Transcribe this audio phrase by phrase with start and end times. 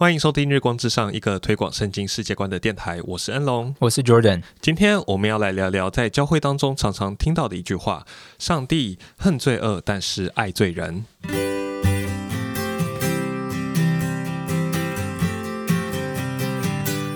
[0.00, 3.02] 欢迎收听《日光之上》，一个推广圣经世界观的电台。
[3.04, 4.42] 我是恩龙，我是 Jordan。
[4.58, 8.06] 今天我们要来聊聊在教会当中常常听到的一句话
[8.40, 11.04] ：“上帝恨罪恶，但是爱罪人。”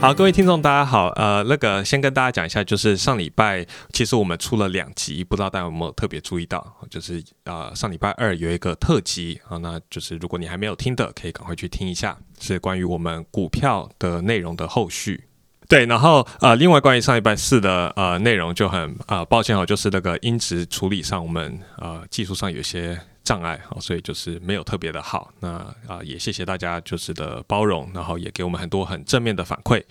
[0.04, 1.08] 好，各位听众，大家好。
[1.16, 6.62] 呃，那个先跟大家讲一下，就是上礼拜其实我们出了两集，不知道大家有没有特别注意到？
[6.90, 15.24] 就是呃，上礼拜二有一个特辑啊，那就是如果你还没有听的，可以赶快去听一下，是关于我们股票的内容的后续。
[15.68, 23.00] 对，然后呃，另外关于上礼拜四的呃内容就很啊抱歉哦，就是那个音质处理上，我们呃技术上有些。
[23.24, 25.32] 障碍好，所以就是没有特别的好。
[25.40, 25.48] 那
[25.86, 29.82] 啊，也谢谢大家就是的包容，然后也给我们很多很正面的反馈。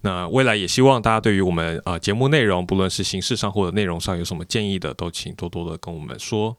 [0.00, 6.56] 那未来也希望大家对于我们啊节目内容，不论是形式上或者内容上有什么建议的，都请多多的跟我们说。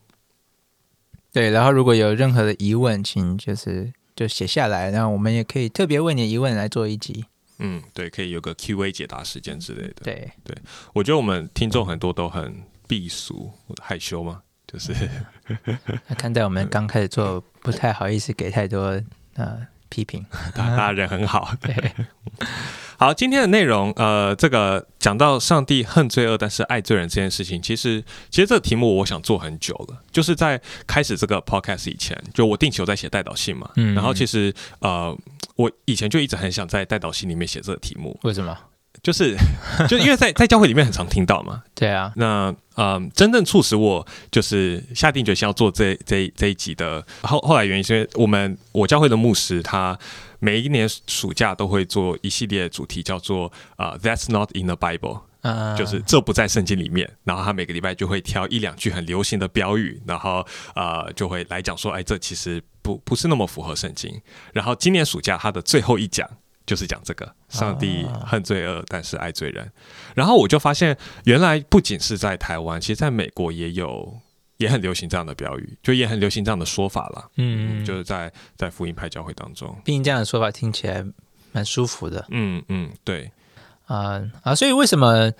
[1.33, 7.25] 对，然后如果有任何的疑问，请就是就写下来，然后我们也可以特别为你疑问来做一集。
[7.59, 9.95] 嗯，对，可以有个 Q&A 解答时间之类的。
[10.03, 10.57] 对对，
[10.93, 14.41] 我觉得我们听众很多都很避俗害羞嘛。
[14.65, 14.93] 就是，
[16.17, 19.01] 看在我们刚开始做，不太好意思给太多
[19.33, 20.23] 呃批评。
[20.53, 21.73] 大家人很好， 对。
[22.99, 33.71] 好，今天的内容，呃，这个讲到上帝恨罪恶，但是爱罪人这件事情，其实其实这个题目我想做很久了，就是在开始这个 podcast 以前，就我定期有在写代祷信嘛。
[33.77, 33.95] 嗯。
[33.95, 35.17] 然后其实呃，
[35.55, 38.19] 我以前就一直很想在代祷信里面写这个题目。
[38.23, 38.57] 为什么？
[39.01, 39.35] 就是，
[39.87, 41.63] 就因为在在教会里面很常听到嘛。
[41.73, 42.11] 对啊。
[42.15, 49.97] 那呃，真正促使我就是下定决心要做这这这一集的后后来原因，是因为我们我教会的牧师他
[50.39, 55.21] 每一年暑假都会做一系列主题，叫做啊，That's not in the Bible，
[55.77, 57.09] 就是这不在圣经里面。
[57.23, 64.21] 然后他每个礼拜就会挑一两句很流行的标语，然后呃就会来讲说，哎，这其实不不是那么符合圣经。
[64.53, 66.29] 然后今年暑假他的最后一讲。
[66.69, 69.67] 就是讲这个，上帝恨罪恶，但是爱罪人。
[70.13, 74.15] 然后我就发现，原来不仅是在台湾，其实在美国也有，
[74.57, 77.31] 也很流行这样的标语，就也很流行这样的说法了。
[77.37, 81.03] 嗯，就是在在福音派教会当中，毕竟这样的说法听起来
[81.51, 82.23] 蛮舒服的。
[82.29, 83.31] 嗯嗯，对，
[83.87, 85.33] 啊啊，所以为什么？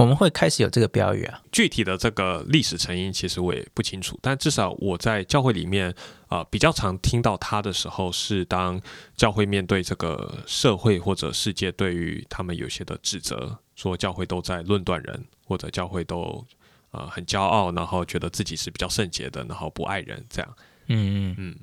[0.00, 5.94] 我们会开始有这个标语啊，具体的这个历史成因其实我也不清楚，但至少我在教会里面
[6.28, 8.80] 啊比较常听到它的时候，是当
[9.14, 16.42] 教会面对这个社会或者世界对于他们有些的指责，说教会都在论断人，或者教会都
[16.90, 20.56] 啊很骄傲，然后觉得自己是比较圣洁的，然后不爱人这样。
[20.86, 21.56] 嗯嗯嗯，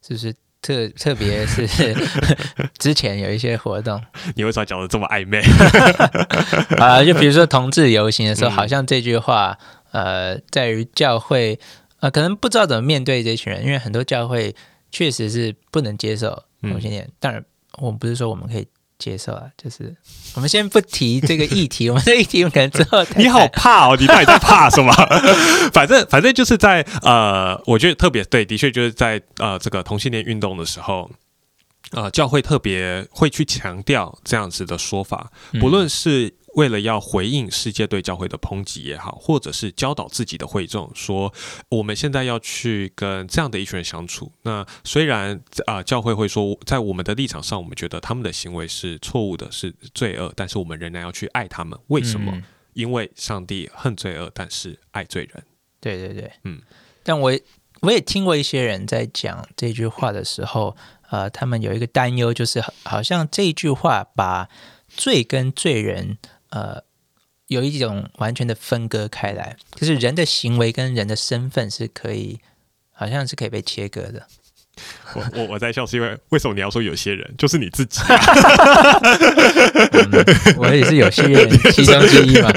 [0.00, 0.34] 是不是？
[0.60, 1.66] 特特别是
[2.78, 4.02] 之前有一些活动，
[4.34, 5.40] 你为啥讲的这么暧昧
[6.78, 7.02] 啊？
[7.04, 9.56] 就比如说同志游行的时候，好像这句话，
[9.92, 11.58] 呃，在于教会，
[12.00, 14.54] 呃，可能不知道怎么面对这群人，因为很多教会
[14.90, 17.08] 确实是不能接受同性恋。
[17.20, 17.44] 当然，
[17.78, 18.66] 我们不是说我们可以。
[18.98, 19.94] 接受啊，就是
[20.34, 23.04] 我们先不提这个议题，我们这议题可能之后。
[23.16, 24.92] 你好怕哦，你到底在怕什么？
[25.72, 31.10] 反正反正就是在呃，我觉得特别对，的确就是在呃这个同性恋运动的时候，
[31.92, 35.30] 呃，教会特别会去强调这样子的说法，
[35.60, 36.34] 不论是。
[36.54, 41.32] 为了要回应世界对教会的抨击也好，或者是教导自己的会众说，
[41.68, 44.32] 我们现在要去跟这样的一群人相处。
[44.42, 51.78] 那虽然啊，教会会说，在我们的立场上，我们觉得他们的行为是错误的，是罪恶，但是我们仍然要去爱他们。
[51.88, 52.42] 为什么？
[52.72, 55.44] 因为上帝恨罪恶，但是爱罪人。
[55.80, 56.60] 对对对，嗯。
[57.02, 57.32] 但我
[57.80, 60.76] 我也听过一些人在讲这句话的时候，
[61.10, 64.48] 呃，他们有一个担忧，就是好像这句话把
[64.88, 66.16] 罪跟罪人。
[66.50, 66.82] 呃，
[67.46, 72.38] 有一种完全的分割开来，就是人的行为跟人的身份是可以，
[72.92, 74.26] 好像是可以被切割的。
[75.14, 78.00] 我我我在笑是因为为什么你要说有些人就是你自己？
[80.56, 82.52] 我也是有些人其中之一嘛。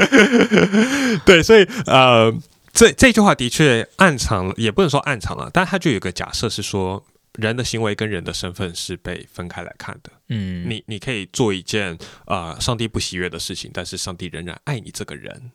[1.25, 2.31] 对，所以呃，
[2.71, 7.03] 这这句话的确暗藏了，也不能说暗藏了，但它就有个假设是说。
[7.39, 10.11] 人的行为跟人的身份是被分开来看的。
[10.29, 15.51] 嗯，你你可以做一件啊，上帝不喜悦的事情，但是上帝仍然爱你这个人。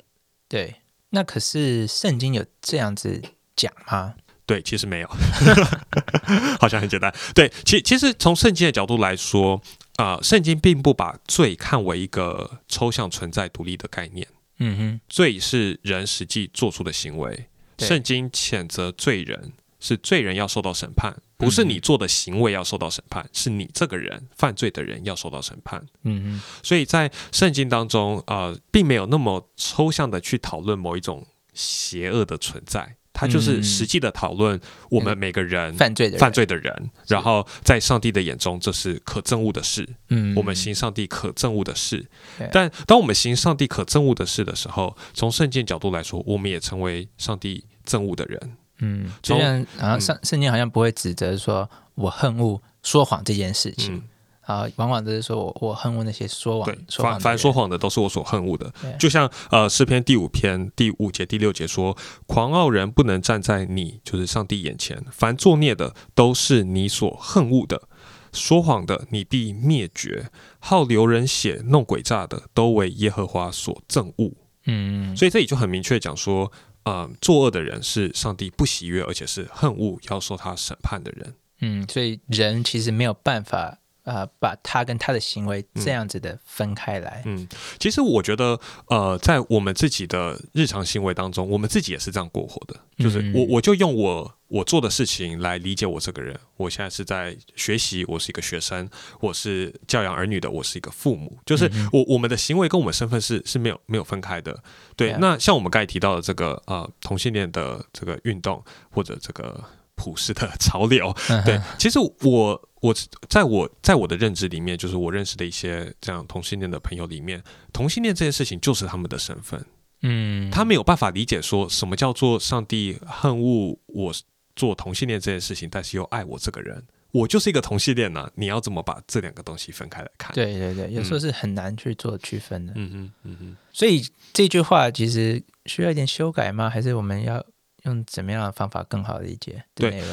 [0.48, 0.76] 对，
[1.10, 3.22] 那可是圣经有这样子
[3.54, 4.14] 讲吗？
[4.46, 5.08] 对，其实没有，
[6.60, 7.12] 好像很简单。
[7.34, 9.60] 对，其其实从圣经的角度来说
[9.96, 14.26] 啊，圣经并不把罪看为一个抽象存在、独立的概念。
[14.58, 17.48] 嗯哼，罪是人实际做出的行为。
[17.78, 19.52] 圣经谴责罪人。
[19.78, 25.84] 是罪人要受到审判，不是你做的行为要受到审判，是你这个人犯罪的人要受到审判。
[26.04, 39.88] 嗯嗯，所以在圣经当中，呃，并没有那么抽象的去讨论某一种邪恶的存在，它就是实际的讨论我们每个人犯罪的犯罪的人，然后在上帝的眼中这是可憎恶的事。
[40.08, 42.06] 嗯，我们行上帝可憎恶的事，
[42.52, 48.56] 但当我们行上帝可憎恶的事的时候，从圣经角度来说，我们也成为上帝憎恶的人。
[48.78, 54.02] 嗯，就像好像圣圣经好像不会指责说我恨恶说谎这件事情。
[54.42, 58.72] 啊，往往都是说我我恨恶那些说谎，凡凡说谎的都是我所恨恶的。
[58.96, 61.96] 就像呃诗篇第五篇第五节第六节说，
[62.26, 67.88] 狂傲人不能站在你就是上帝眼前，凡作孽的都是你所恨恶的，
[68.32, 70.30] 说谎的你必灭绝，
[70.60, 74.30] 好流人血弄诡诈的都为耶和华所憎恶。
[74.66, 76.52] 嗯，所以这里就很明确讲说，
[76.86, 81.34] 嗯，作恶的人是上帝不喜悦，而且是恨恶要受他审判的人。
[81.60, 83.78] 嗯，所以人其实没有办法。
[84.06, 87.22] 呃，把他跟他的行为这样子的分开来。
[87.26, 87.46] 嗯，
[87.80, 92.76] 其实我觉得，呃，在我们自己的日常行为当中，我们自己也是这样过活的。
[92.98, 96.38] 就是我，我就用我我做的事情来理解我这个人。
[96.56, 98.88] 我现在是在学习，我是一个学生，
[99.18, 101.36] 我是教养儿女的，我是一个父母。
[101.44, 104.62] 就是我我们的行为跟我们身份是是没有没有分开的。
[104.94, 109.64] 对，那像我们刚才提到的这个呃同性恋的这个运动，或者这个。
[109.96, 111.12] 普世的潮流，
[111.44, 112.94] 对，其实我我
[113.28, 119.64] 在我在我的认知里面，就是我认识的一些这样同性恋的朋友里面，同性恋这件事情就是他们的身份，
[120.02, 124.12] 嗯，他没有办法理解说什么叫做上帝恨恶我
[124.54, 130.34] 做同性恋这件事情，但是又爱我这个人，我就是一个同性恋呢，你要怎么把这两个东西分开来看？
[130.34, 132.90] 对对对，有时候是很难去做区分的，嗯。
[132.92, 136.68] 嗯嗯嗯，所以这句话其实需要一点修改吗？
[136.68, 137.44] 还是我们要？
[137.86, 140.08] 用怎么样的方法更好理解内容？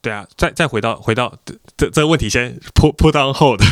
[0.00, 1.34] 对啊，再再回到回到
[1.78, 3.64] 这这个问题，先铺铺当后的，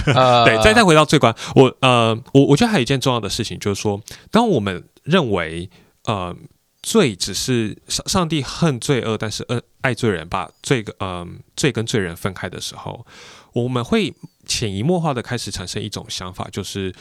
[0.47, 4.01] 对，再再回到最关，我呃，我我觉得还有一件重要的事情，就是说，
[4.31, 5.69] 当我们认为
[6.05, 6.35] 呃
[6.83, 13.07] 罪只是上上帝恨罪恶，但是呃爱罪人，把罪跟嗯罪跟罪人分开的时候，
[13.53, 14.15] 我们会
[14.47, 16.95] 潜移默化的开始产生一种想法，就是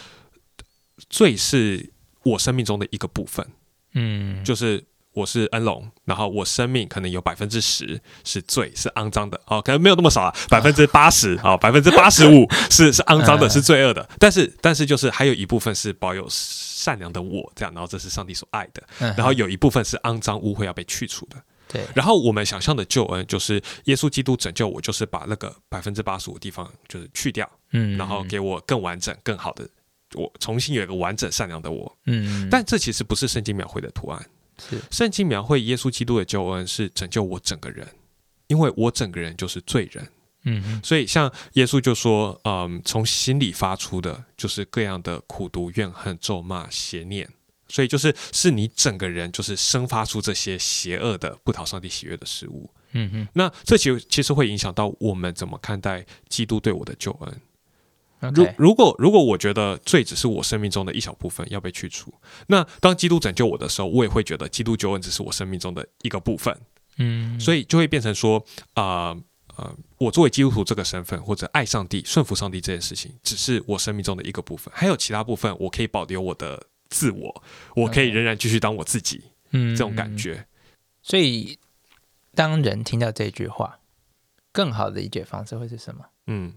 [1.09, 1.93] 罪是
[2.23, 3.47] 我生命中的一个部分，
[3.93, 4.83] 嗯，就是。
[5.13, 18.83] 我是恩龙，然后我生命可能有百分之十是罪，是肮脏的，哦，可能没有那么少啊，百分之八十，哦，百分之八十五是 是肮脏的，是罪恶的，但是但是就是还有一部分是保有善良的我，这样，然后这是上帝所爱的，
[19.15, 21.35] 然后有一部分是肮脏污秽要被去除的，
[21.67, 29.67] 对，然后我们想象的救恩就是耶稣基督拯救我，就是把那个百分之八十五地方就是去掉，嗯，然后给我更完整、更好的
[30.15, 34.25] 我，重新有一个完整善良的我，嗯，但这其实不是圣经描绘的图案。
[34.89, 37.87] 圣经描绘耶稣基督的救恩是拯救我整个人，
[38.47, 40.07] 因为我整个人就是罪人。
[40.43, 47.29] 嗯，所以像耶稣就说，嗯，从心里发出的就是各样的苦毒、怨恨、咒骂、邪念，
[47.67, 52.67] 所以就是是你整个人就是生发出这些邪恶的、不讨上帝喜悦的事物。
[52.93, 57.41] 嗯哼，那这其实其实会影响到我们怎么看待基督对我的救恩。
[58.29, 62.13] 如如果如果我觉得罪只是我生命中的一小部分要被去除，
[62.47, 66.55] 那当基督拯救我的时候，我也会觉得基督救恩只是我生命中的一个部分。
[66.97, 69.15] 嗯，所以就会变成说，啊
[69.55, 77.43] 呃，我作为基督徒这个身份，或者爱上帝、顺服上帝这件事情，只是我生命中的一个部分，还有其他部分我可以保留我的自我，
[77.75, 79.21] 我可以仍然继续当我自己。
[79.51, 80.45] 嗯，这种感觉。
[81.01, 81.57] 所以，
[82.35, 83.79] 当人听到这句话，
[84.51, 86.05] 更好的理解方式会是什么？
[86.27, 86.53] 嗯。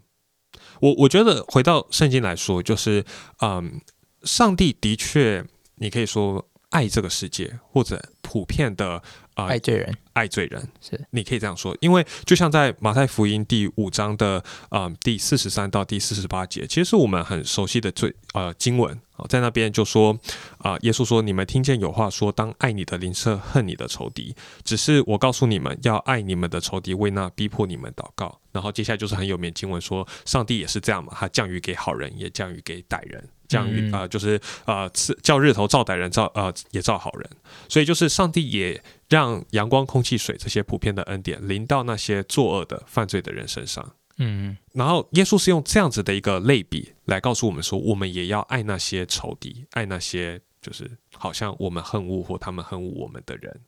[0.80, 3.04] 我我觉得回到圣经来说，就是
[3.40, 3.80] 嗯，
[4.22, 5.44] 上帝的确，
[5.76, 9.02] 你可以说爱这个世界，或者普遍的
[9.34, 18.98] 啊爱罪人，爱罪人是你可以这样说，因为就像在马太福音第五章的啊第四十三到第四十八节，其实是我们很熟悉的最呃经文。
[19.28, 20.18] 在那边就说
[20.58, 24.34] 啊，耶稣说：“你们听见有话说，当爱你的邻舍，恨你的仇敌。
[24.64, 34.90] 只是我告诉你们，要爱你们的仇敌，为那逼迫你们祷告。”然后接下来就是很有名经文说，上帝也是这样嘛，他降雨给好人，也降雨给歹人，降雨啊，就是啊，
[35.22, 37.30] 叫日头照歹人，照呃也照好人。
[37.68, 43.94] 所以就是上帝也让阳光、空气、水这些普遍的恩典临到那些作恶的、犯罪的人身上。
[44.16, 53.60] 嗯，然后耶稣是用这样子的一个类比来告诉我们说，我们也要爱那些仇敌，爱那些就是好像我们恨恶或他们恨恶我们的人。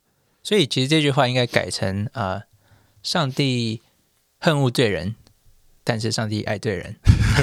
[0.43, 2.43] 所以其实这句话应该改成啊，
[3.03, 3.83] 上帝
[4.39, 5.17] 恨恶罪人，
[5.83, 6.95] 但是上帝爱罪人。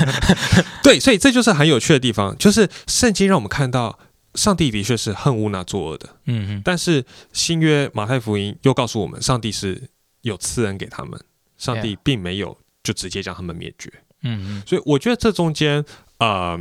[0.83, 3.99] 对，所以这就是很有趣的地方，就是圣经让我们看到，
[4.35, 6.09] 上帝的确是恨恶那作恶的。
[6.25, 9.89] 嗯嗯，但是新约马太福音又告诉我们，上帝是
[10.21, 11.19] 有赐恩给他们，
[11.57, 12.57] 上帝并没有。
[12.83, 13.89] 就直接将他们灭绝，
[14.23, 15.85] 嗯嗯，所以我觉得这中间，
[16.17, 16.59] 呃，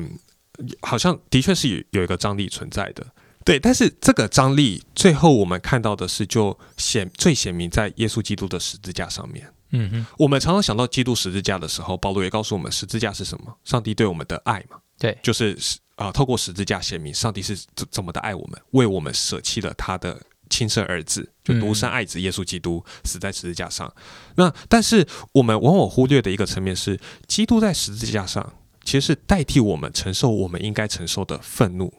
[0.81, 3.05] 好像的确是有有一个张力存在的。
[3.45, 9.51] 对，但是这个张力最后我们看到的是，就显最显明在耶稣基督的十字架上面。
[9.73, 13.55] 嗯哼，我们常常想到基督十字架的时候，保罗也告诉我们，十字架是什么？
[13.65, 14.77] 上帝对我们的爱嘛。
[14.99, 15.59] 对，就是
[15.97, 23.93] 啊、透过十字架显明上帝是怎怎么的爱我们，为我们舍弃了他的亲生儿子，就独生爱子耶稣基督死在十字架上。
[24.37, 28.53] 那但是我们往往忽略的一个层面是，基督在十字架上
[28.85, 31.93] 其实是代替我们承受我们应该承受的愤怒，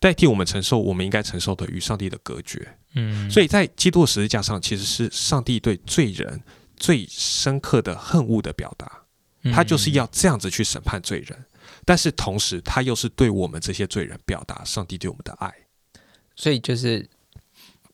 [0.00, 2.76] 代替我们承受我们应该承受的与上帝的隔绝。
[2.94, 6.40] 嗯，所以在基督的十字架上，其实是上帝对罪人
[6.76, 9.02] 最深刻的恨恶的表达。
[9.52, 11.44] 他就是要这样子去审判罪人，
[11.84, 15.54] 但是同时他又是对我们这些罪人表达上帝对我们的爱。
[16.34, 17.08] 所以就是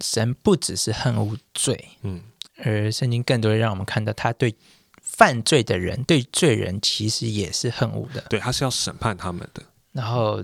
[0.01, 2.23] 神不只是恨恶罪，嗯，
[2.57, 4.55] 而圣经更多的让我们看到他对
[5.03, 9.63] 犯罪的人、对罪人其实也是恨恶的，对，他是要审判他们的，
[9.93, 10.43] 然后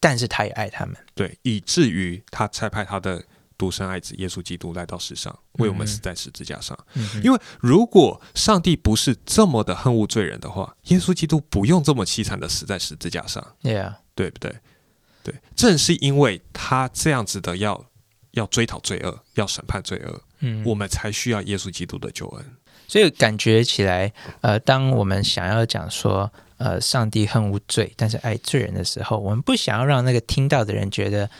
[0.00, 0.96] 但是他也爱他们。
[1.14, 3.24] 对，以至于他差派他的
[3.62, 6.76] 独生爱子耶稣基督来到世上，为我们死在十字架上。
[6.94, 14.56] 嗯因为如果上帝不是这么的恨恶罪人的话，耶稣基督不用这么凄惨的死在十字架上，，Yeah，对不对？
[15.22, 17.84] 对，正是因为他这样子的要
[18.32, 22.44] 要追讨罪恶，要审判罪恶，嗯，我们才需要耶稣基督的救恩。
[22.88, 31.30] 所以感觉起来，呃，当我们想要讲说，呃，上帝恨无罪，但是爱罪人的时候，我们不想要让那个听到的人觉得，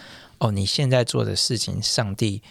[0.43, 2.43] 哦，你现在做的事情，上帝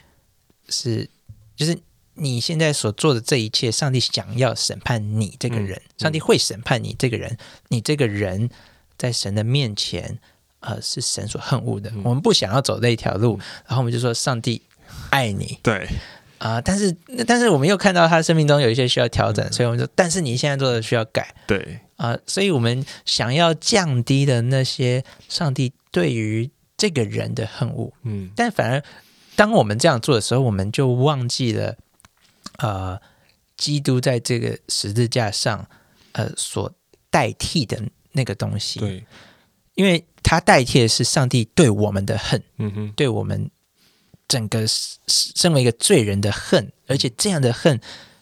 [0.69, 1.10] 是，
[1.57, 1.77] 就是
[2.13, 8.50] 你现在所做的这一切，上帝想要审判你这个人，嗯上帝会审判你这个人，你这个人
[8.98, 10.17] 在神的面前，
[10.62, 11.89] 呃，是神所恨恶的。
[11.89, 12.01] 嗯。
[12.05, 14.62] 我们不想要走那一条路，然后我们就说，上帝
[15.10, 15.86] 爱你，对，
[16.38, 16.95] 啊、但是
[17.27, 26.50] 但是我们又看到他生命中有一些需要调整，所以我们说，但是你现在做的需要改对，啊、所以我们想要降低的那些上帝对于
[26.81, 28.83] 这个人的恨恶，嗯，但反而
[29.35, 31.77] 当我们这样做的时候，我们就忘记了，
[32.57, 33.00] 呃，
[33.55, 35.67] 基督在这个十字架上，
[36.13, 36.73] 呃，所
[37.11, 37.79] 代替的
[38.13, 39.05] 那个东西，对，
[39.75, 42.41] 因为他代替的是上帝对我们的恨。
[42.57, 43.51] 嗯哼，对我们
[44.27, 44.97] 整个身
[45.35, 47.79] 身为一个罪人的恨，而且这样的恨，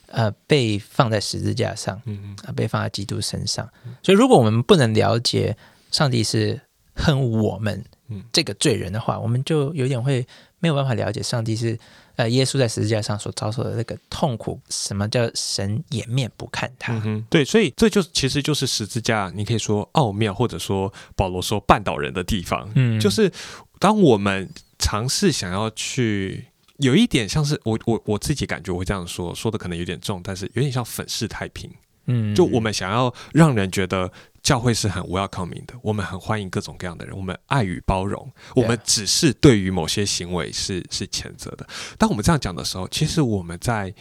[0.07, 3.65] 呃，被放在十字架上，嗯嗯，啊、被放在基督身上。
[4.03, 5.55] 所以，如果我们不能了解
[5.91, 6.59] 上帝是
[6.93, 7.85] 恨恶我们嗯
[8.31, 10.25] 这个罪人的话，我们就有点会
[10.59, 11.77] 没有办法了解上帝是
[12.15, 14.59] 呃耶稣在十字架上所遭受的那个痛苦。
[14.69, 17.01] 什么叫神掩面不看他？
[17.05, 23.31] 嗯，对，所以这就其实就是十字架，你可以说奥妙，或者说保罗说绊倒人的地方，嗯就是
[23.79, 26.45] 当我们尝试想要去。
[26.79, 31.69] 有一点像是我我我自己感觉我会这样说，说的可能有点重，但是有点像粉饰太平。
[32.09, 34.11] 嗯就我们想要让人觉得
[34.41, 41.67] 教会是很 welcoming 的，我们很欢迎各种各样的人，我们爱与包容，我们只是对于某些行为是是谴责的。
[41.97, 43.93] 当我们这样讲的时候，其实我们在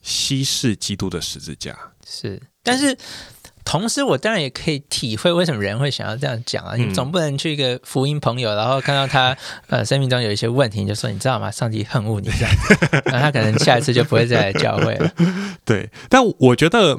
[0.00, 1.76] 稀释基督的十字架。
[2.06, 2.96] 是，但是
[3.64, 6.74] 同时，我当然也可以体会为什么人会想要这样讲啊。
[6.74, 9.36] 你嗯总不能去一个福音朋友，然后看到他
[9.68, 11.50] 呃生命中有一些问题，你就说你知道吗？
[11.50, 15.12] 上帝恨恶你这样子， 然后他可能下一次就不会再来教会了。
[15.64, 16.98] 对，但我觉得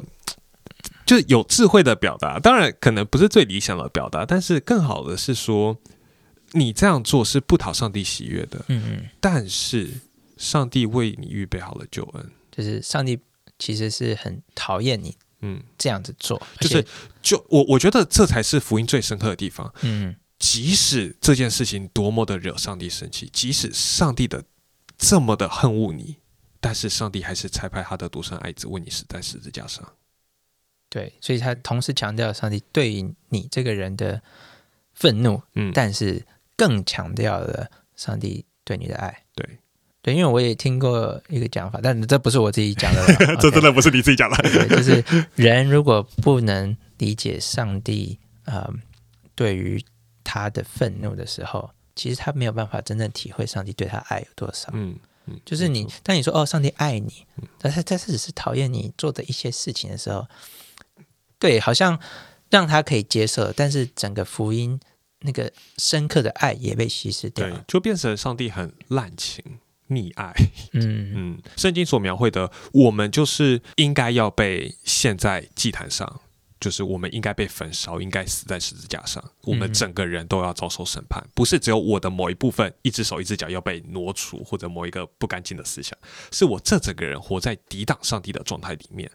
[1.06, 5.76] 就是有智慧的表达，当然可能不是最理想的表达，但是更好的是说，
[6.52, 9.90] 你这样做是不讨上帝喜悦的，嗯嗯，但是
[10.36, 12.30] 上帝为你预备好了救恩。
[12.50, 13.18] 就是上帝
[13.58, 16.84] 其实是很讨厌你嗯，这样子做，就是
[17.20, 19.72] 就我我觉得这才是福音最深刻的地方。
[19.82, 24.44] 嗯即使这件事情多么的惹上帝生气，即使上帝的
[24.98, 26.16] 这么的恨恶你，
[26.60, 29.86] 但是上帝还是差派他的独生爱子为你死在十字架上。
[30.94, 34.22] 对，所以他同时强调上帝对你这个人的
[34.92, 36.24] 愤怒，嗯，但是
[36.56, 39.24] 更强调了上帝对你的爱。
[39.34, 39.58] 对，
[40.00, 43.02] 对，因为我也听过一个讲法，但这不是我自己讲的
[43.42, 44.36] 这真的不是你自己讲的。
[44.48, 48.72] 对，就是人如果不能理解上帝呃
[49.34, 49.84] 对于
[50.22, 54.70] 他的愤怒的时候，其实他没有办法真正体会上帝对他爱有多少。
[54.74, 54.96] 嗯
[55.26, 57.26] 嗯，就是你当你说哦，上帝爱你，
[57.58, 60.24] 但是但是只是讨厌你做的一些事情的时候，
[61.44, 62.00] 对，好像
[62.48, 64.80] 让他可以接受，但是整个福音
[65.20, 69.44] 那个深刻的爱也被稀释掉了。，对就变成上帝很滥情。
[69.90, 70.32] 溺爱，
[70.72, 76.22] 嗯 嗯，圣经所描绘的，我们就是应该要被献在祭坛上，
[76.64, 85.94] 就是我们应该被焚烧，应该死在十字架上，我们整个人都要遭受审判，不是只有我的某一部分，一只手一只脚要被挪除，或者某一个不干净的思想，
[86.32, 89.10] 是我这整个人活在抵挡上帝的状态里面，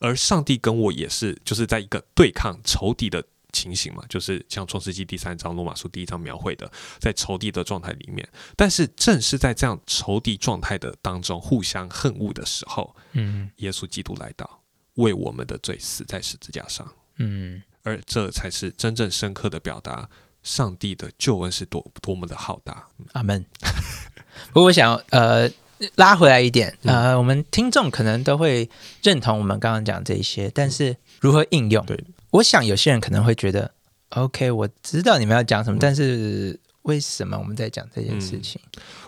[0.00, 8.26] 而上帝跟我也是，就是在一个对抗仇敌的情形嘛，就是像创世纪第三章、罗马书第一章描绘的，在仇敌的状态里面。
[8.56, 13.50] 但是正是在这样仇敌状态的当中，互相恨恶的时候，嗯。
[13.58, 14.63] 耶稣基督来到，
[14.94, 16.86] 为我们的罪死在十字架上，
[17.16, 20.08] 嗯而这才是真正深刻的表达
[20.42, 22.86] 上帝的救恩是多多么的浩大。
[23.12, 23.44] 阿门。
[24.48, 25.50] 不过我想呃
[25.96, 28.68] 拉回来一点，呃，我们听众可能都会
[29.02, 31.84] 认同我们刚刚讲这一些，但是如何应用？
[31.86, 33.70] 对，我想有些人可能会觉得
[34.10, 38.60] ，OK，我知道你们要讲什么，嗯但是为什么我们在讲这件事情？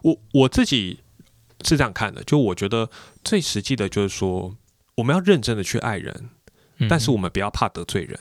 [0.03, 1.01] 我我自己
[1.65, 2.89] 是这样看的，就我觉得
[3.25, 4.55] 最实际的就是说，
[4.97, 6.31] 我们要认真的去爱人，
[6.79, 8.19] 嗯但是我们不要怕得罪人。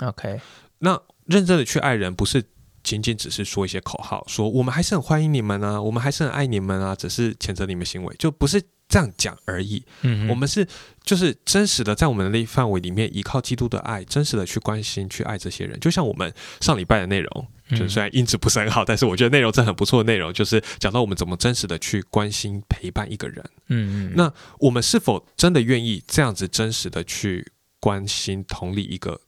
[0.00, 0.40] OK，
[0.78, 2.44] 那认真的去爱人，不是
[2.82, 9.84] 仅仅只是说一些口号，说我们还是很欢迎你们啊，我们还是很爱你们啊，只是谴责你们行为，就不是这样讲而已。
[10.02, 10.66] 嗯我们是
[11.04, 15.78] 就是真实的在我们的利益范围里面，依靠基督的爱，真实的去关心、去爱这些人。
[15.80, 23.44] 就像我们上礼拜的内容，嗯就是虽然音质不是很好，但是我觉得内容真的很不错的内容，就是讲到我们怎么真实的去关心、陪伴一个人。
[23.68, 29.20] 嗯嗯，那我们是否真的愿意这样子真实的去关心、同理一个，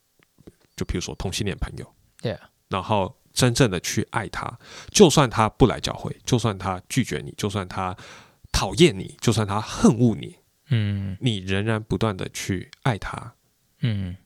[0.76, 4.58] 就比如说同性恋朋友，对啊，然后真正的去爱他，
[4.90, 7.96] 就算他不来教会，就算他拒绝你，就算他
[8.52, 10.36] 讨厌你，就算他恨恶你，
[10.68, 11.16] 嗯。
[11.20, 13.34] 你仍然不断的去爱他。
[13.80, 14.16] 嗯，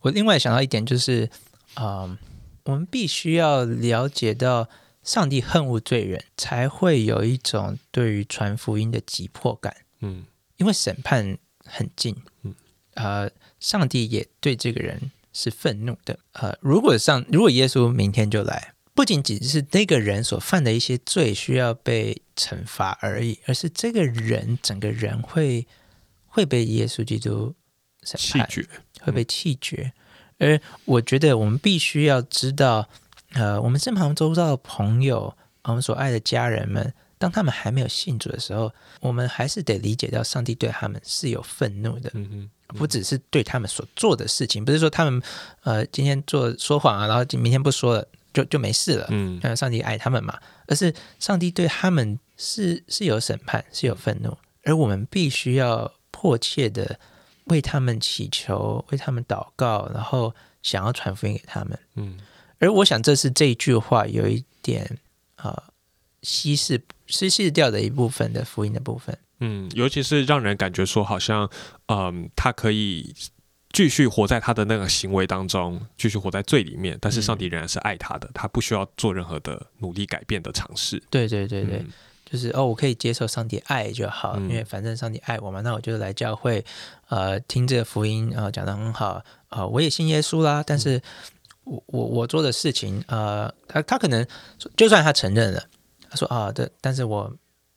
[0.00, 1.30] 我另外想到一点就是，
[1.74, 2.18] 啊、
[2.64, 4.68] 我们必须要了解到
[5.02, 10.24] 上帝恨恶罪人，才会有一种对于传福音的急迫感，嗯。
[10.56, 12.54] 因为审判很近，嗯，
[12.94, 25.66] 呃，上帝也对这个人是愤怒的，呃，如果上如果耶稣明天就来，不仅仅是那个人所犯的一些罪需要被惩罚而已，而是这个人整个人会
[26.26, 27.54] 会被耶稣基督
[28.04, 28.48] 审判。
[28.48, 28.68] 弃绝，
[29.00, 29.92] 会被弃绝。
[30.38, 32.88] 而我觉得我们必须要知道，
[33.32, 45.22] 呃，我们身旁周遭的朋友，我们所爱的家人们，当他们还没有信主的时候，我们还是得理解到上帝对他们是有愤怒的，嗯哼，不只是对他们所做的事情，不是说他们
[45.62, 49.06] 呃今天做说谎啊，然后明天不说了就就没事了。
[49.10, 56.98] 嗯呃，上帝爱他们嘛，而是上帝对他们是是有审判，是有愤怒，而我们必须要迫切的
[57.44, 61.78] 为他们祈求，为他们祷告，然后想要传福音给他们。
[61.94, 62.18] 嗯
[62.58, 64.98] 而我想，这是这一句话有一点
[65.36, 65.62] 呃
[66.22, 69.16] 稀释稀释掉的一部分的福音的部分。
[69.40, 71.48] 嗯，尤其是让人感觉说，好像
[71.86, 73.14] 嗯，他可以。
[73.74, 81.02] 继续活在他的那个行为当中，继续活在罪里面，但是上帝仍然是爱他的，他不需要做任何的努力改变的尝试。
[81.10, 81.88] 对对对对，嗯。
[82.24, 84.48] 就是哦，我可以接受上帝爱就好，嗯。
[84.48, 86.64] 因为反正上帝爱我嘛，那我就来教会，
[87.08, 91.02] 呃，听这个福音，呃，讲的很好，呃，我也信耶稣啦，但是
[91.64, 94.26] 我我我做的事情，呃，他他可能
[94.76, 95.62] 就算他承认了，
[96.08, 97.32] 他说啊，对，但是我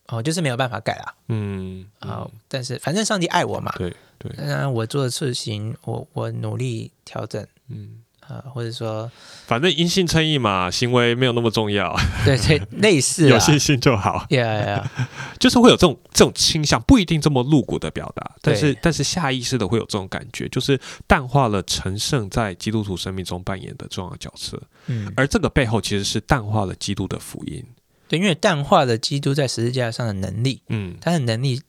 [0.08, 9.12] 哦就是没有办法改啦，嗯啊、嗯但是反正上帝爱我嘛，对对，那我做的事情，我我努力调整，嗯，呃，或者说
[9.46, 14.26] 反正因信称义嘛，行为没有那么重要，对对类似啊， 有信心就好。
[14.30, 14.92] 呀呀，
[15.40, 27.64] 就是会有这种这种倾向，不一定这么露骨的表达，但是但是下意识的会有这种感觉，就是淡化了陈胜在基督徒生命中扮演的重要角色，嗯，而这个背后其实是淡化了基督的福音。
[28.08, 30.62] 对，因为淡化了基督在十字架上的能力。
[30.70, 31.62] 嗯他的能力，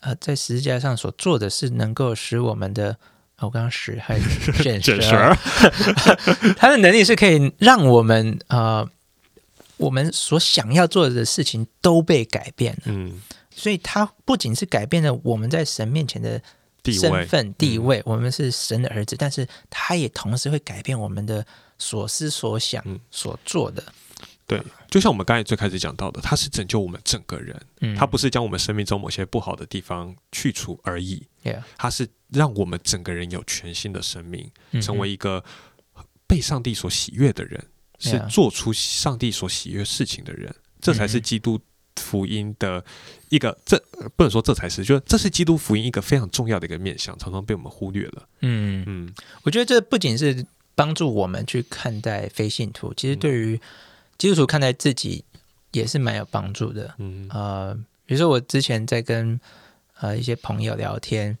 [0.00, 2.96] 呃，在十字架上所做的是能够使我们的，
[3.36, 5.36] 呃我刚刚使还是 卷卷舌舌，
[6.58, 8.88] 他的能力是可以让我们呃，
[9.76, 12.82] 我们所想要做的事情都被改变了。
[12.86, 13.20] 嗯，
[13.54, 16.40] 所以，他不仅是改变了我们在神面前的
[16.84, 21.44] 身份地位，我们是神的儿子，但是他也同时会改变我们的
[21.78, 23.82] 所思所想、嗯所做的。
[24.48, 31.24] 对，就像我们刚才最开始讲到的，他是拯救我们整个人，嗯，他不是将我们生命中某些不好的地方去除而已
[31.76, 35.44] 他是让我们整个人有全新的生命，嗯成为一个
[36.26, 37.62] 被上帝所喜悦的人，
[37.98, 41.22] 是做出上帝所喜悦事情的人，这才是嗯。
[41.22, 41.60] 基督
[41.96, 42.82] 福音的
[43.28, 48.28] 一个，这呃不能说这才是，就是这是基督福音一个非常重要的一个面向，常常被我们忽略了。
[48.40, 48.84] 嗯。
[48.86, 49.14] 嗯。
[49.42, 53.18] 我觉得这不仅是帮助我们去看待非信徒，其实嗯。
[53.18, 53.60] 对于
[54.18, 55.24] 基督徒看待自己
[55.70, 56.94] 也是蛮有帮助的。
[56.98, 57.28] 嗯。
[57.32, 59.40] 呃，比如说我之前在跟
[60.00, 61.38] 呃一些朋友聊天，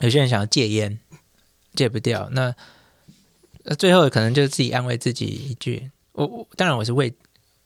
[0.00, 0.98] 有些人想要戒烟，
[1.74, 2.54] 戒不掉，那
[3.64, 7.14] 那最后可能就自己安慰自己一句：我我当然我是为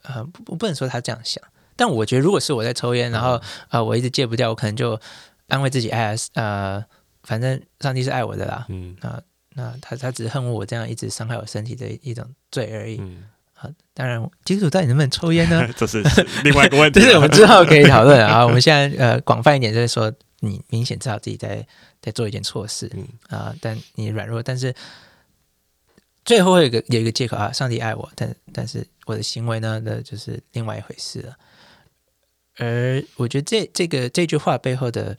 [0.02, 1.42] 呃不不不能说他这样想，
[1.76, 5.00] 但我觉得如果是我在抽烟，然后呃我一直戒不掉，我可能就
[5.48, 6.84] 安慰自己：哎呀呃，
[7.22, 8.96] 反正上帝是爱我的啦，嗯。
[9.54, 12.96] 那他他只是恨我这样一直伤害我身体的一种罪而已。
[12.98, 13.28] 嗯，
[13.62, 15.68] 啊，当然，基督徒到底能不能抽烟呢？
[15.78, 16.02] 这是
[16.42, 18.42] 另外一个问题 这是我们之后可以讨论啊。
[18.46, 21.66] 我们现在呃广泛一点，就是说你明显知道自己在
[22.00, 24.74] 在做一件错事嗯啊、但你软弱，但是
[26.24, 31.36] 最后会有一个有一个借口啊，上帝爱我，但但是我的行为呢，那就是另外一回事了。
[32.58, 35.16] 而我觉得这这个这句话背后的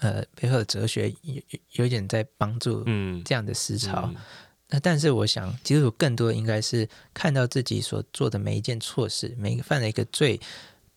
[0.00, 4.08] 呃背后的哲学有有点在帮助嗯，这样的思潮。
[4.08, 4.16] 嗯
[4.70, 10.40] 那但是我想，基督徒更多的应该是看到自己所做的每一件错事，每一个犯的一个罪，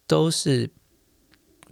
[0.06, 0.70] 都是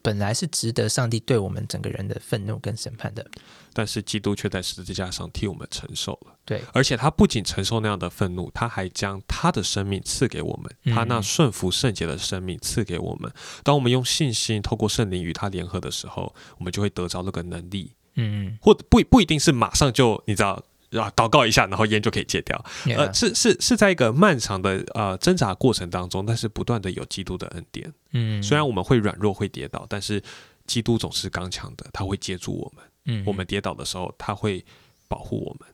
[0.01, 3.25] 本来是值得上帝对我们整个人的愤怒跟审判的。
[3.71, 6.35] 但是基督却在十字架上替我们承受了。
[6.43, 13.31] 对，而且他不仅承受那样的愤怒，他还将他的生命赐给我们，嗯他那顺服圣洁的生命赐给我们。
[13.63, 20.61] 当我们用信心透过圣灵与他联合的时候，我们就会得着那个能力，嗯，或不不一定是马上就你知道。
[20.99, 22.65] 啊，祷告一下，然后烟就可以戒掉。
[22.95, 27.93] 呃是是是在一个漫长的呃挣扎过程当中，但是不断的有基督的恩典。
[28.11, 30.21] 嗯，虽然我们会软弱、会跌倒，但是
[30.67, 32.85] 基督总是刚强的，他会接住我们。
[33.05, 34.65] 嗯，我们跌倒的时候，他会
[35.07, 35.69] 保护我们。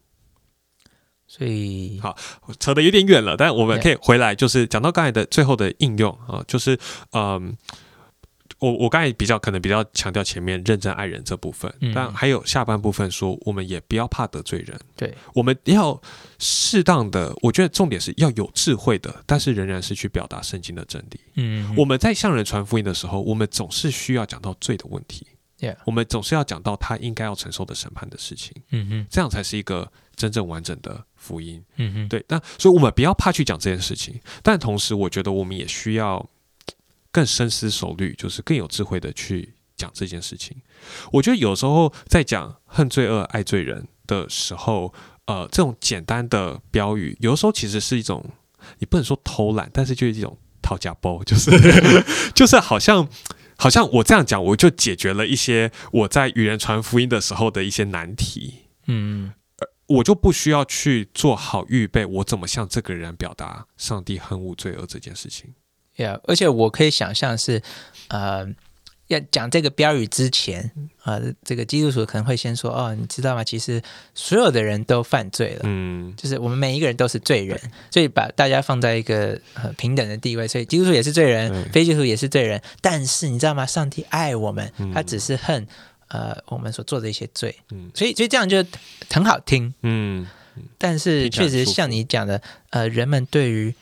[1.28, 2.16] 所以好
[2.60, 6.78] 扯得有点远了，但我们可以回来，就是讲到刚才的最后的应用啊，就是
[7.12, 7.58] 嗯。
[8.60, 11.94] 我我刚才比较可能比较强调前面认真爱人这部分，嗯。
[11.94, 16.02] 但还有下半部分说，我们也不要怕得罪人，对，我们要
[16.40, 21.20] 适当的，我觉得重点是要有智慧的，但是仍然是去表达圣经的真理。
[21.36, 25.28] 嗯，我们在向人传福音的时候，我们总是需要讲到罪的问题
[25.60, 31.64] Yeah 我们总是要讲到他应该要承受的审判的事情，嗯哼，这样才是一个真正完整的福音。
[31.78, 36.24] 嗯哼，对，那所以我们不要怕去讲这件事情，但同时我觉得我们也需要
[37.18, 40.56] 更深思熟虑，就是更有智慧的去讲这件事情。
[41.12, 44.94] 我觉得有时候在讲恨罪恶、爱罪人的时候，
[45.26, 48.24] 呃，这种简单的标语，有的时候其实是一种，
[48.78, 51.50] 你不能说偷懒，但是就是一种讨价包，就是
[52.36, 53.10] 就是好像。
[53.60, 58.68] 好像我这样讲，我就解决了一些我在与人传福音的时候的一些难题。
[58.86, 59.34] 嗯
[59.88, 65.56] 我就不需要去做好预备，我怎么向这个人表达上帝恨恶罪恶这件事情？
[65.98, 67.62] ，Yeah，而且我可以想象是，
[68.08, 68.48] 呃，
[69.08, 70.72] 要讲这个标语之前，
[71.04, 73.44] 呃，这个基督徒可能会先说，哦，你知道吗？
[73.44, 73.82] 其实
[74.14, 75.62] 所有的人都犯罪了。
[75.64, 82.62] 嗯，就是我们每一个人都是罪人，所以把大家放在一个呃平等的地位，所以基督徒也是罪人，对非基督徒也是罪人。
[82.82, 83.66] 但是你知道吗？
[83.66, 85.66] 上帝爱我们，嗯他只是恨
[86.10, 88.64] 呃我们所做的一些罪，嗯所以所以这样就
[89.10, 89.74] 很好听。
[89.84, 90.28] 嗯
[90.78, 93.74] 但是确实像你讲的，呃，人们对于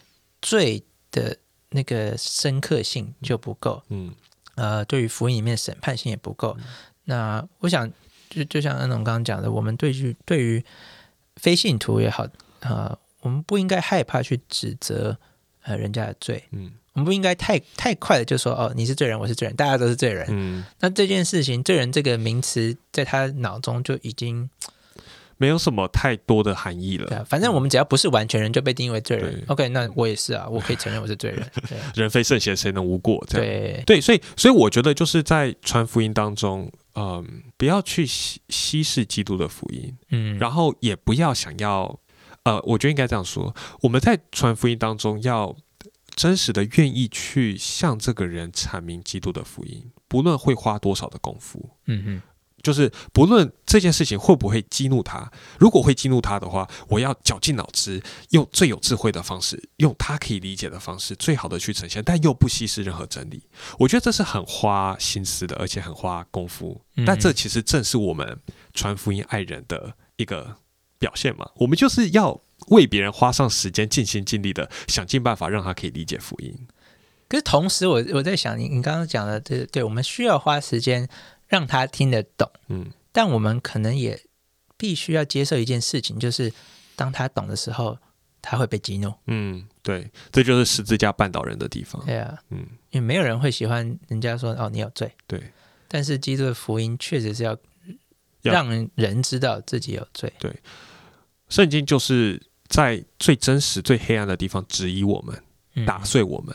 [0.42, 1.38] 罪的
[1.76, 4.16] 那个深刻性就不够，嗯
[4.56, 6.58] 呃，对于福音里面的审判性也不够。
[7.04, 7.92] 那我想，
[8.30, 10.64] 就就像安总刚刚讲的，我们对于对于
[11.36, 12.26] 非信徒也好，
[12.62, 15.18] 呃，我们不应该害怕去指责
[15.64, 20.26] 呃人家的罪，嗯我们不应该太太快的就说哦，你是罪人，我是罪人，大家都是罪人。
[20.30, 24.50] 嗯，那这件事情，罪人这个名词在他脑中就已经
[25.38, 27.08] 没有什么太多的含义了。
[27.08, 29.44] 对啊，反正我们只要不是完全人，就被定义为罪人。
[29.48, 31.52] OK，那我也是啊，我可以承认我是罪人。
[31.68, 33.24] 对啊 人非圣贤，谁能无过？
[33.28, 42.00] 这样对，对，所以所以我觉得就是在传福音当中，嗯，不要去稀稀释基督的福音，嗯，然后也不要想要，
[42.44, 45.56] 呃，我觉得应该这样说，我们在传福音当中要
[46.16, 52.22] 真实的愿意去向这个人阐明基督的福音，不论会花多少的功夫，嗯哼，
[52.66, 58.02] 就是不论这件事情会不会激怒他，如果会激怒他的话，我要绞尽脑汁，
[58.32, 63.44] 用最有智慧的方式，用他可以理解的方式，最好的去呈现，但又不稀释任何真理。
[63.78, 66.82] 我觉得这是很花心思的，而且很花功夫。
[66.96, 68.40] 嗯但这其实正是我们
[68.74, 70.56] 传福音爱人的一个
[70.98, 71.48] 表现嘛。
[71.58, 76.68] 我们就是要为别人花上时间，尽心尽力的想尽办法让他可以理解福音。
[77.28, 81.08] 可是同时我，我在想，你你刚刚讲的，对对，我们需要花时间
[81.48, 84.22] 让他听得懂，嗯但我们可能也
[84.78, 86.52] 必须要接受一件事情，就是
[86.96, 87.98] 当他懂的时候，
[88.42, 89.14] 他会被激怒。
[89.28, 92.06] 嗯，对，这就是十字架绊倒人的地方。
[92.06, 92.60] 对啊，嗯，
[92.92, 95.42] 因为没有人会喜欢人家说哦你有罪，对。
[95.88, 97.58] 但是基督的福音确实是要
[98.42, 100.34] 要让人知道自己有罪。
[100.40, 100.54] 对
[101.48, 105.42] 圣经就是在最真实、最黑暗的地方质疑我们、
[105.76, 106.54] 嗯打碎我们，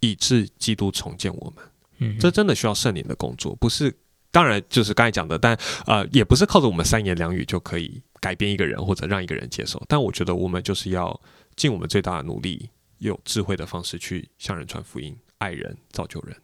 [0.00, 1.64] 以致基督重建我们。
[1.98, 3.92] 嗯这真的需要圣灵的工作，不是。
[4.36, 9.82] 当然，就是刚才讲的，但呃，也不是靠着我们三言两语就可以改变一个人或者让一个人接受。
[9.88, 11.18] 但我觉得我们就是要
[11.56, 12.68] 尽我们最大的努力，
[12.98, 16.36] 有智慧的方式去向人传福音、爱人、造就人。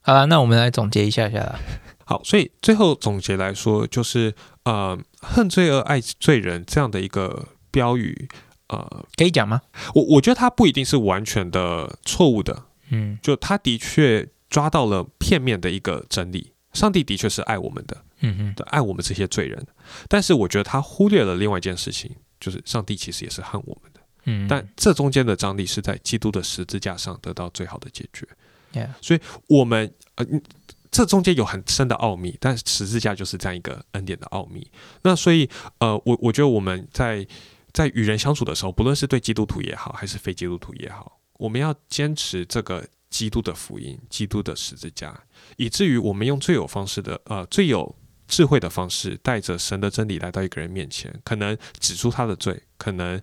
[0.00, 1.56] 好了，那我们来总结一下下啦。
[2.04, 8.28] 好，所以最后总结来说，就是呃，恨罪恶，爱罪人这样的一个标语，
[8.66, 9.62] 呃，可以讲吗？
[9.94, 16.52] 我我觉得它不一定是完全的错误的，嗯就他的确抓到了片面的一个真理。
[16.76, 19.66] 上帝的确是爱我们的，嗯嗯的爱我们这些罪人，
[20.08, 24.00] 但是我觉得他忽略了另外一件事情，就是上帝其实也是恨我们的。
[24.26, 28.28] 嗯，但这中间的张力是在基督的十字架上得到最好的解决。
[28.72, 30.42] Yeah 我们呃，嗯
[30.90, 34.70] 这中间有很深的奥秘，但十字架就是这样一个恩典的奥秘。
[35.02, 37.26] 那所以呃，我我觉得我们在
[37.72, 42.86] 在与人相处的时候，不论是对基督徒也好，还是非基督徒也好，我们要坚持这个
[43.16, 45.18] 基督的福音，基督的十字架，
[45.56, 47.96] 以至于我们用最有方式的呃最有
[48.28, 53.18] 智慧的方式，带着神的真理来到一个人面前，可能指出他的罪，可能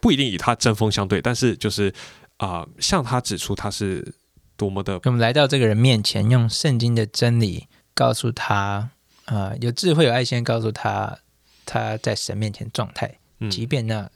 [0.00, 1.92] 不一定与他针锋相对，但是就是
[2.38, 4.14] 啊、向他指出他是
[4.56, 8.90] 多么的我们来到这个人面前，用圣经的真理告诉他，
[9.26, 11.18] 呃，有智慧有爱心，告诉他
[11.66, 14.10] 他在神面前状态，嗯即便那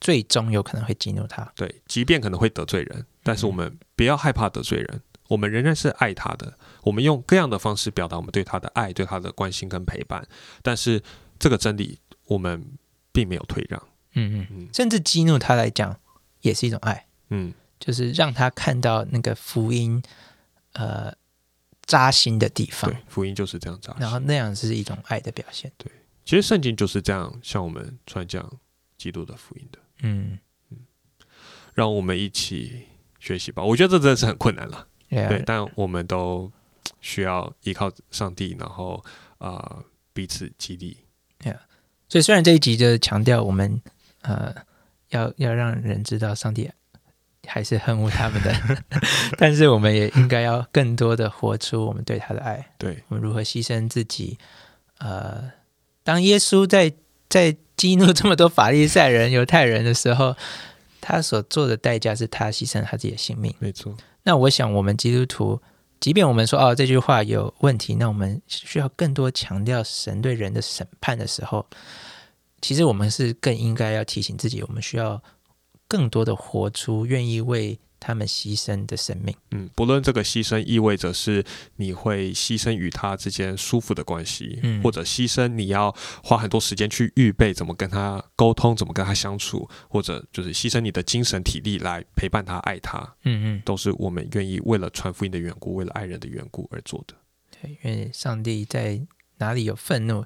[0.00, 1.52] 最终有可能会激怒他。
[1.54, 6.58] 对，即便可能会得罪人，但是我们不要害怕得罪人，我们仍然是爱他的。
[6.82, 10.26] 我们用各样的方式表达我们对他的爱、对他的关心跟陪伴。
[10.62, 11.02] 但是
[11.38, 12.64] 这个真理，我们
[13.12, 13.80] 并没有退让。
[14.16, 15.98] 嗯嗯，嗯甚至激怒他来讲，
[16.42, 20.02] 也是一种爱，嗯，就是让他看到那个福音，
[20.74, 21.12] 呃，
[21.82, 24.00] 扎心的地方对，，福音就是这样扎心。
[24.00, 25.72] 然后那样是一种爱的表现。
[25.76, 25.90] 对
[26.24, 28.50] 其实圣经就是这样向我们传讲
[28.96, 29.78] 基督的福音的。
[30.02, 30.38] 嗯
[30.70, 30.78] 嗯，
[31.74, 32.86] 让我们一起
[33.24, 33.62] 学习吧。
[33.62, 36.52] 我觉得这真的是很困难了，对但我们都
[37.00, 39.02] 需要依靠上帝，然后
[39.38, 40.96] 啊、呃彼此激励。
[42.06, 43.80] 所以虽然这一集就强调我们
[44.20, 44.54] 呃
[45.08, 46.70] 要要让人知道上帝
[47.48, 48.54] 还是恨恶他们的，
[49.36, 54.38] 但是我们也应该要更多的活出我们对他的爱，对，我们如何牺牲自己。
[54.98, 55.50] 呃，
[56.04, 56.92] 当耶稣在
[57.28, 60.36] 在激怒这么多法利赛人、犹太人的时候，
[61.06, 63.54] 他所做的代价是他牺牲他自己的性命。
[63.58, 65.60] 没错，那我想，我们基督徒，
[66.00, 71.66] 即便我们说哦这句话有问题，那我们需要更多强调神对人的审判的时候，
[72.62, 75.22] 其实我们是更应该要提醒自己，我们需要
[75.86, 79.34] 更多的活出愿意为他们牺牲的生命。
[79.52, 81.42] 嗯，不论这个牺牲意味着是
[81.76, 85.90] 你会牺牲与他之间舒服的关系，嗯或者牺牲你要
[86.22, 97.14] 花很多时间去预备怎么跟他沟通，怎么跟他相处，或者就是牺牲你的精神体力来陪伴他、爱他，嗯嗯，都是我们愿意为了传福音的缘故，为了爱人的缘故而做的。
[97.58, 99.00] 对，因为上帝在
[99.38, 100.22] 哪里有愤怒，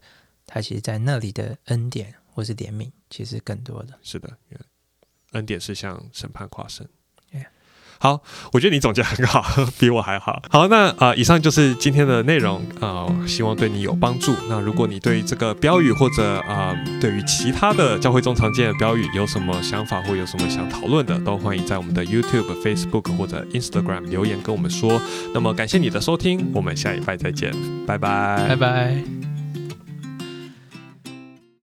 [0.46, 3.96] 他其实在那里的恩典或是怜悯，其实更多的。
[4.02, 4.36] 是的，
[5.32, 6.84] 恩典是向审判跨胜。
[7.98, 8.20] 好，
[8.52, 9.44] 我觉得你总结很好，
[9.78, 10.40] 比我还好。
[10.50, 14.34] 好，那啊、以上就是今天的内容啊、希望对你有帮助。
[14.48, 25.00] 那如果你对这个标语或者啊、对于其他的教会中常见的标语有什么想法或有什么想讨论的，都欢迎在我们的 YouTube、Facebook 或者 Instagram 留言跟我们说。
[25.34, 27.52] 那么感谢你的收听，我们下礼拜再见，
[27.87, 29.38] 拜拜，拜拜。